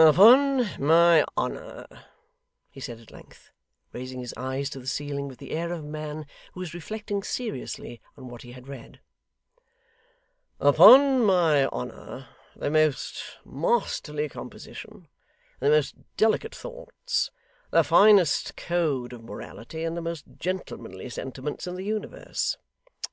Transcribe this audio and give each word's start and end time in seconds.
'Upon 0.00 0.70
my 0.80 1.24
honour,' 1.36 1.88
he 2.70 2.78
said, 2.78 3.00
at 3.00 3.10
length 3.10 3.50
raising 3.92 4.20
his 4.20 4.32
eyes 4.36 4.70
to 4.70 4.78
the 4.78 4.86
ceiling 4.86 5.26
with 5.26 5.38
the 5.38 5.50
air 5.50 5.72
of 5.72 5.80
a 5.80 5.88
man 5.88 6.24
who 6.54 6.60
was 6.60 6.72
reflecting 6.72 7.24
seriously 7.24 8.00
on 8.16 8.28
what 8.28 8.42
he 8.42 8.52
had 8.52 8.68
read; 8.68 9.00
'upon 10.60 11.24
my 11.24 11.66
honour, 11.66 12.28
the 12.54 12.70
most 12.70 13.24
masterly 13.44 14.28
composition, 14.28 15.08
the 15.58 15.68
most 15.68 15.96
delicate 16.16 16.54
thoughts, 16.54 17.32
the 17.72 17.82
finest 17.82 18.54
code 18.56 19.12
of 19.12 19.24
morality, 19.24 19.82
and 19.82 19.96
the 19.96 20.00
most 20.00 20.24
gentlemanly 20.38 21.08
sentiments 21.10 21.66
in 21.66 21.74
the 21.74 21.82
universe! 21.84 22.56